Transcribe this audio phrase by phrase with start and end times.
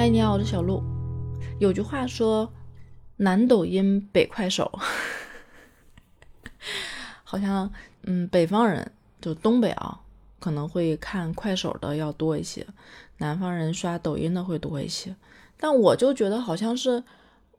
[0.00, 0.82] 哎，你好，我是小鹿。
[1.58, 2.50] 有句话说，
[3.16, 4.72] 南抖音，北快手，
[7.22, 7.70] 好像，
[8.04, 10.00] 嗯，北方人就东北啊，
[10.38, 12.66] 可能会看快手的要多一些，
[13.18, 15.14] 南方人刷抖音的会多一些。
[15.58, 17.04] 但我就觉得好像是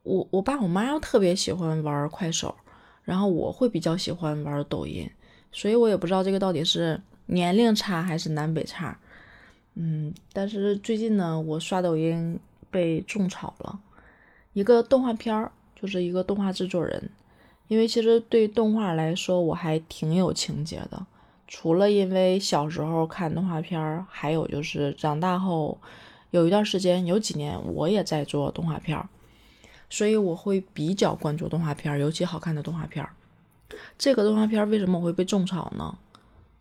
[0.02, 2.52] 我我爸我妈特别喜欢玩快手，
[3.04, 5.08] 然后我会比较喜欢玩抖音，
[5.52, 8.98] 所以我也不知道这个到底是年龄差还是南北差。
[9.74, 12.38] 嗯，但是最近呢，我刷抖音
[12.70, 13.80] 被种草了，
[14.52, 17.10] 一个动画片儿，就是一个动画制作人。
[17.68, 21.06] 因为其实对动画来说，我还挺有情节的。
[21.48, 25.78] 除了因为小时候看动画片儿，还有就是长大后
[26.32, 29.08] 有一段时间，有几年我也在做动画片儿，
[29.88, 33.12] 所以我会比较关注动画片儿，尤其好看的动画片儿。
[33.96, 35.96] 这个动画片儿为什么会被种草呢？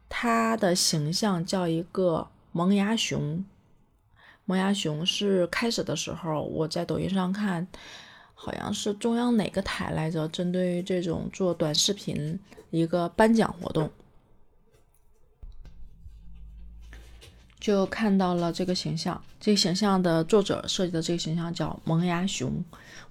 [0.08, 2.30] 它的形象叫一个。
[2.52, 3.46] 萌芽熊，
[4.46, 7.68] 萌芽熊是开始的时候我在抖音上看，
[8.34, 10.28] 好像是中央哪个台来着？
[10.28, 13.90] 针对于这种做短视频一个颁奖活动。
[17.62, 22.52] 就看到了这个形象，这个形象的作者设计的这个形象叫萌芽熊。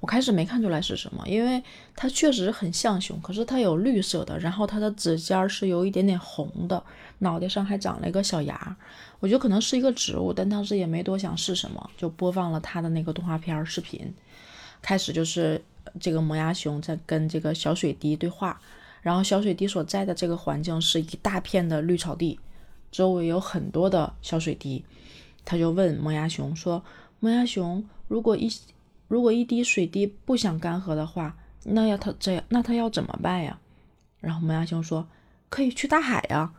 [0.00, 1.62] 我开始没看出来是什么，因为
[1.94, 6.82] 它确实很像熊，可是它有绿色的，然后它的指尖是有一点点红的，
[7.18, 8.76] 脑袋上还长了一个小牙。
[9.20, 14.12] 我觉得可能是一个植物，但当时也没多想是什么，就播放了它的那个动画片视频。
[14.82, 15.62] 开始就是
[16.00, 18.60] 这个萌芽熊在跟这个小水滴对话，
[19.02, 22.40] 然后小水滴所在的这个环境是一大片的绿草地。
[22.90, 24.84] 周围有很多的小水滴，
[25.44, 26.82] 他就问萌芽熊说
[27.20, 28.50] ：“萌芽熊，如果一
[29.08, 33.58] 如果一滴水滴不想干涸的话，那要它这样，那它要怎么办呀？”
[34.20, 35.06] 然后萌芽熊说
[35.48, 36.52] ：“可以去大海呀。”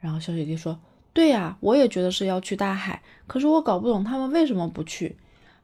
[0.00, 0.78] 然后小水滴说
[1.12, 5.16] ：“对呀，我也觉得是要去大海，可是我搞不懂他们为什么不去。”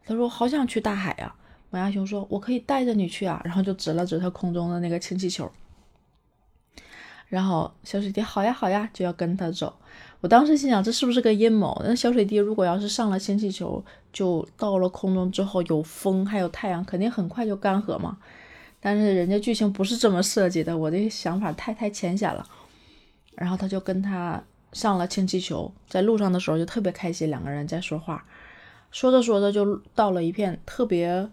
[0.04, 1.34] 他说：“好想去大海呀。”
[1.70, 5.50] 萌芽熊说：“我可以带着你去啊。”然后就指了指他空中的那个氢气球。
[7.32, 9.74] 然后小水滴好呀好呀，就要跟他走。
[10.20, 11.80] 我当时心想，这是不是个阴谋？
[11.82, 13.82] 那小水滴如果要是上了氢气球，
[14.12, 18.18] 就到了空中之后有风还有太阳，肯定很快就干涸嘛。
[18.80, 22.46] 但是人家剧情不是这么设计的，我的想法太太浅显了。
[23.34, 24.44] 然后他就跟他
[24.74, 28.22] 上了氢气球，在路上的时候就特别开心，两个人在说话，
[28.90, 31.26] 说着说着就到了一片特别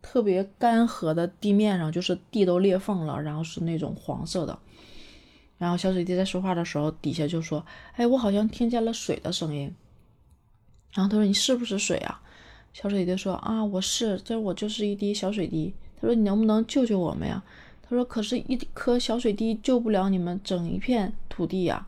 [0.00, 4.58] 特别干涸的地面上，就是地都裂缝了，然后是那种黄色的。
[5.58, 7.64] 然后小水滴在说话的时候，底下就说
[7.96, 9.74] ：“哎，我好像听见了水的声音。”
[10.94, 12.20] 然后他说：“你是不是水啊？”
[12.72, 17.42] 小水滴说：“啊，我是，这我就是一滴小水滴。”他说：“你能不能救救我们呀？”
[17.82, 21.86] 他说：“可是，一颗小水滴救不了你们整一片土地呀。”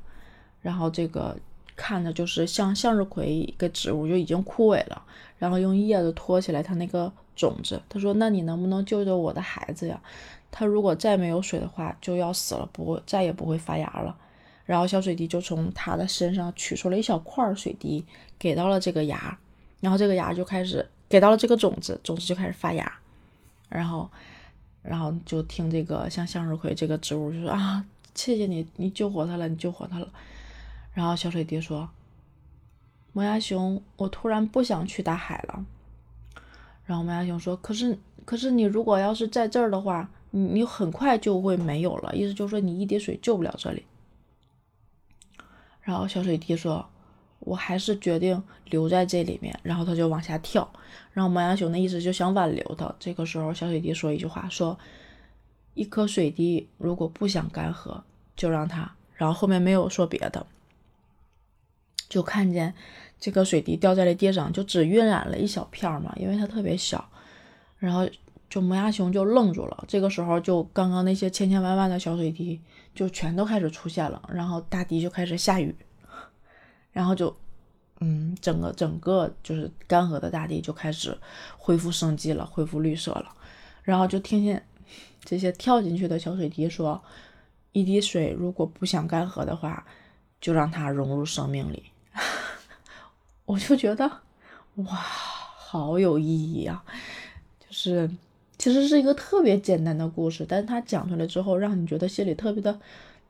[0.62, 1.36] 然后这个
[1.74, 5.02] 看着就是像向日葵一个植物就已经枯萎了，
[5.38, 7.80] 然后用叶子托起来它那个种子。
[7.88, 10.00] 他说：“那你能不能救救我的孩子呀？”
[10.50, 14.16] 他如果再没有水的话，就要死了，不会再也不会发芽了。
[14.64, 18.04] 然后小水滴就从他的身上取出了一小块水滴，
[18.38, 19.38] 给到了这个芽，
[19.80, 22.90] 然后这个芽就开始给到了这个种子，种子就开始发芽。
[23.68, 24.10] 然后，
[24.82, 30.08] 然后就听这个像向日葵这个植物就说啊，谢谢你，你救活它了，你救活它了。
[30.94, 31.88] 然后小水滴说，
[33.12, 35.64] 萌芽熊，我突然不想去大海了。
[36.86, 40.08] 然后萌芽熊说，可是，可是你如果要是在这儿的话。
[40.32, 43.86] 你你很快就会没有了，意思就是说你一滴水救不了这里。
[45.80, 46.84] 然后小水滴说
[47.40, 50.68] ：“我还是决定留在这里面。”然后他就往下跳。
[51.12, 52.92] 然后萌芽熊的意思就想挽留他。
[52.98, 54.78] 这个时候小水滴说一句话：“说
[55.72, 58.02] 一颗水滴如果不想干涸，
[58.36, 60.44] 就让它。”然后后面没有说别的，
[62.08, 62.72] 就看见
[63.18, 67.08] 这个水滴掉在了地上，就只晕染了一小片嘛，因为它特别小。
[67.78, 68.08] 然后。
[68.48, 72.58] 就萌芽熊就愣住了，这个时候就刚刚那些千千万万的小水滴
[72.94, 75.74] 就全都开始出现了，然后大地就开始下雨，
[76.92, 77.36] 然后就，
[77.98, 81.18] 嗯，整个整个就是干涸的大地就开始
[81.58, 83.34] 恢复生机了，恢复绿色了，
[83.82, 84.64] 然后就听见
[85.24, 87.02] 这些跳进去的小水滴说
[87.74, 89.84] ：“一滴水如果不想干涸的话，
[90.40, 91.82] 就让它融入生命里。”
[93.46, 94.04] 我就觉得
[94.74, 96.84] 哇，好有意义啊，
[97.58, 98.10] 就是。
[98.58, 102.80] 其实是一个特别简单的故事，但是他讲出来之后，让你觉得心里特别的、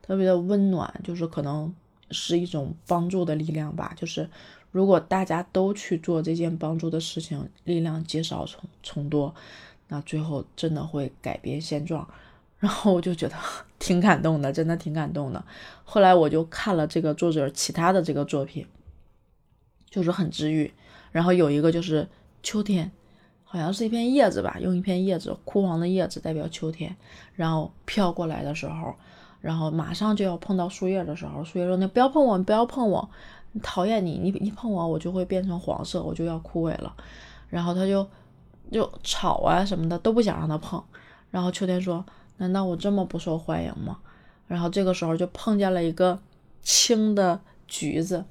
[0.01, 1.71] 特别的温暖，就是可能
[2.11, 3.93] 是一种帮助的力量吧。
[3.97, 4.27] 就是
[4.71, 9.35] 如果大家都去做这件帮助的事情，力量积少成成多，
[9.89, 12.07] 那最后真的会改变现状。
[12.57, 13.35] 然后我就觉得
[13.77, 15.43] 挺感动的，真的挺感动的。
[15.83, 18.65] 后来我就看了这个作者其他的这个作品，
[19.97, 20.71] 就是很治愈。
[21.11, 22.07] 然后有一个就是
[22.43, 22.91] 秋天，
[23.43, 26.95] 好像是一片叶子吧，用一片叶子，枯黄的叶子代表秋天，
[27.33, 28.93] 然后飘过来的时候，
[29.41, 33.09] 然后马上就要碰到树叶的时候，树叶说：“你不要碰我，你不要碰我，
[33.63, 36.95] 讨厌你，你你碰我，我就会变成黄色，我就要枯萎了。”
[37.49, 38.07] 然后他就
[38.71, 40.83] 就草啊什么的都不想让他碰。
[41.31, 42.05] 然后秋天说
[42.37, 43.97] ：“难道我这么不受欢迎吗？”
[44.47, 46.19] 然后这个时候就碰见了一个
[46.61, 48.23] 青的橘子，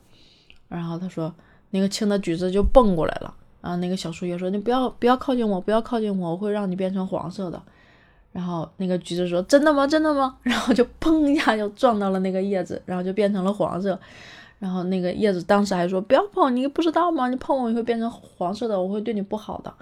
[0.68, 1.34] 然后他说
[1.76, 7.60] ：“那个青的橘子就蹦过来了。”然后那个小树叶说：“你不要不要靠近我，不要靠近我，我会让你变成黄色的。”
[8.32, 9.86] 然后那个橘子说：“真的吗？
[9.86, 13.98] 真的吗？” 然后就砰一下就撞到了那个叶子，然后就变成了黄色。
[14.58, 17.28] 然后那个叶子当时还说：“不要碰，你不知道吗？
[17.28, 19.72] 你碰我你会变成黄色的，我会对你不好的。”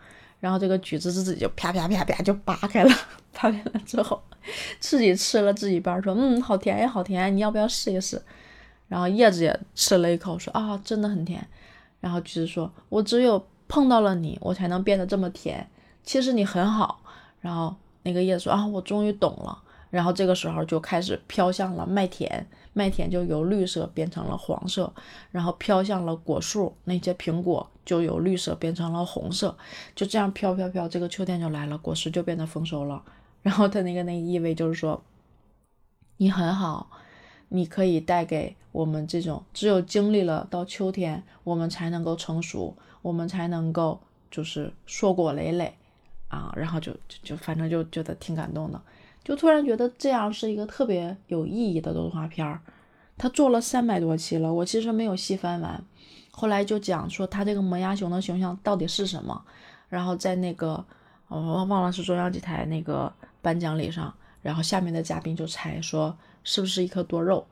[0.40, 2.90] 然后这个橘子自己就啪啪啪啪就扒开了，
[3.32, 4.20] 扒开了之后，
[4.79, 8.20] 自己吃了自己一半，说：“嗯，好甜呀，好甜，你要不要试一试？”
[8.88, 11.44] 然后叶子也吃了一口，说：“啊，真的很甜。”
[12.05, 15.67] 然后橘子说：“我只有碰到了你，我才能变得这么甜。
[16.03, 17.01] 其实你很好。”
[17.41, 24.93] 然后那个叶子说：“啊，我终于懂了。”然后这个时候就开始飘向了麦田，麦田就由绿色变成了黄色，
[25.31, 29.57] 然后飘向了果树，那些苹果就由绿色变成了红色，
[29.95, 33.03] 就这样飘飘飘，这个秋天就来了，果实就变得丰收了。
[33.41, 35.00] 然后它那个那个意味就是说，
[36.19, 36.91] 你很好，
[37.49, 44.00] 你可以带给我们这种只有经历了到秋天，我们才能够成熟，我们才能够
[44.31, 45.75] 就是硕果累累
[46.29, 48.81] 啊，然后就就就反正就觉得挺感动的。
[49.23, 52.61] 就突然觉得这样是一个特别有意义的动画片儿，
[53.17, 55.82] 他做了三百多期了，我其实没有细翻完。
[56.31, 59.43] 后来就讲说他这个萌芽熊的形象到底是什么，
[59.88, 60.85] 然后在那个
[61.29, 64.12] 我忘了是中央几台那个颁奖礼上，
[64.43, 66.14] 然后下面的嘉宾就猜说
[66.44, 67.44] 是不是一颗多肉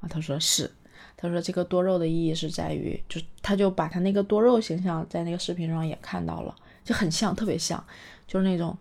[0.00, 0.08] 啊？
[0.10, 0.70] 他说是，
[1.16, 6.54] 他说这个多肉的意义是在于，就他就把他那个多肉形象在那个视频上也看到了，
[6.84, 7.82] 就很像，特别像，
[8.26, 8.76] 就是那种。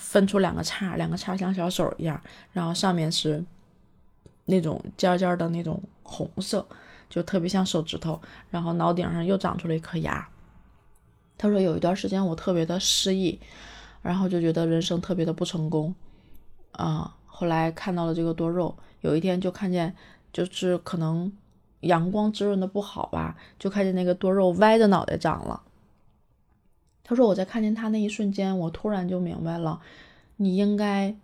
[0.00, 2.18] 分出两个叉，两个叉像小手一样，
[2.52, 3.44] 然后上面是
[4.46, 6.66] 那种尖尖的那种红色，
[7.10, 8.18] 就特别像手指头。
[8.48, 10.26] 然后脑顶上又长出了一颗牙。
[11.36, 13.38] 他说有一段时间我特别的失意，
[14.00, 15.94] 然后就觉得人生特别的不成功
[16.72, 17.14] 啊。
[17.38, 19.94] 后来看到了这个多肉，有一天就看见，
[20.32, 21.32] 就是可能
[21.82, 25.62] 阳光滋润的不好吧，就看见那个多肉歪着脑袋长了。
[27.04, 29.80] 他说：“我在看见他那一瞬间，我突然就明白了，
[30.38, 31.14] 你应该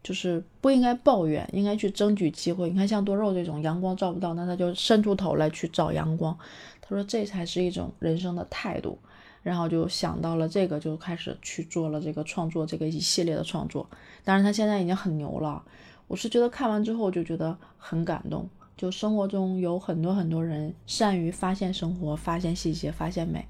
[0.00, 2.70] 就是不应该抱怨，应该去争取机会。
[2.70, 6.38] 你看，像多肉这种阳光照不到，那他就伸出头来去找阳光。
[6.80, 8.96] 他说这才是一种人生的态度。
[9.42, 13.88] 然后就想到了这个，就开始去做了这个创作，这个一系列的创作。
[14.24, 15.62] 当然，他现在已经很牛了。
[16.06, 18.48] 我是觉得看完之后就觉得很感动。
[18.76, 23.46] 就生活中有很多很多人善于发现生活，发现细节，发现美。”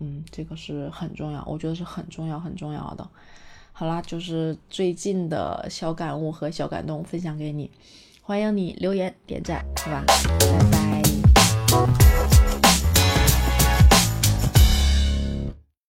[0.00, 3.08] 嗯，这个是很重要，我觉得是很重要、很重要的。
[3.72, 7.70] 好啦，就是最近的小感悟和小感动分享给你，
[8.22, 10.04] 欢迎你留言点赞，好吧，
[10.70, 12.47] 拜拜。